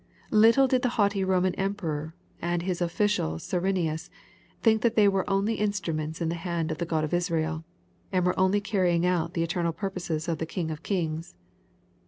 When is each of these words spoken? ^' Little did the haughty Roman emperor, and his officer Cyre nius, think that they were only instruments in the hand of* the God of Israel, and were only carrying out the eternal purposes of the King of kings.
^' 0.01 0.03
Little 0.31 0.67
did 0.67 0.81
the 0.81 0.89
haughty 0.97 1.23
Roman 1.23 1.53
emperor, 1.59 2.15
and 2.41 2.63
his 2.63 2.81
officer 2.81 3.37
Cyre 3.37 3.61
nius, 3.71 4.09
think 4.59 4.81
that 4.81 4.95
they 4.95 5.07
were 5.07 5.29
only 5.29 5.53
instruments 5.57 6.19
in 6.19 6.29
the 6.29 6.33
hand 6.41 6.71
of* 6.71 6.79
the 6.79 6.87
God 6.87 7.03
of 7.03 7.13
Israel, 7.13 7.65
and 8.11 8.25
were 8.25 8.39
only 8.39 8.61
carrying 8.61 9.05
out 9.05 9.35
the 9.35 9.43
eternal 9.43 9.71
purposes 9.73 10.27
of 10.27 10.39
the 10.39 10.47
King 10.47 10.71
of 10.71 10.81
kings. 10.81 11.35